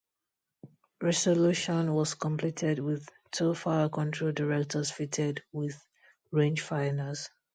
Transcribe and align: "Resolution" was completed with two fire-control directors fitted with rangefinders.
"Resolution" 1.03 1.93
was 1.93 2.15
completed 2.15 2.79
with 2.79 3.05
two 3.29 3.53
fire-control 3.53 4.31
directors 4.31 4.89
fitted 4.89 5.43
with 5.51 5.79
rangefinders. 6.33 7.29